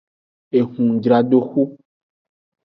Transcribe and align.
Ehunjradoxu. 0.59 1.61